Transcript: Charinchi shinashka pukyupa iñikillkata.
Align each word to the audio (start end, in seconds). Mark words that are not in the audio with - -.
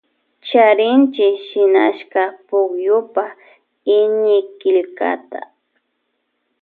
Charinchi 0.47 1.27
shinashka 1.45 2.23
pukyupa 2.47 3.25
iñikillkata. 3.97 5.39